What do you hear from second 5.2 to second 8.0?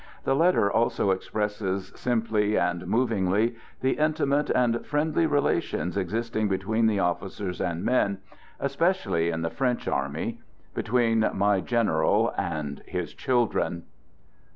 rela tions existing between the officers and